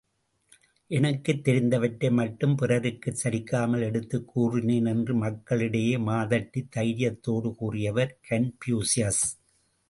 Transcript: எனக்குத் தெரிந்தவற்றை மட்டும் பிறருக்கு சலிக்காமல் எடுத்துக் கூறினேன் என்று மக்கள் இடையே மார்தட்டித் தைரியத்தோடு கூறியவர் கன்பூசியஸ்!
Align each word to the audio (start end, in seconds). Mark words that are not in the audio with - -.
எனக்குத் 0.91 1.43
தெரிந்தவற்றை 1.43 2.11
மட்டும் 2.11 2.55
பிறருக்கு 2.57 3.11
சலிக்காமல் 3.23 3.83
எடுத்துக் 3.83 4.27
கூறினேன் 4.27 4.85
என்று 4.85 5.15
மக்கள் 5.15 5.61
இடையே 5.61 5.97
மார்தட்டித் 5.99 6.71
தைரியத்தோடு 6.75 7.55
கூறியவர் 7.55 8.19
கன்பூசியஸ்! 8.29 9.23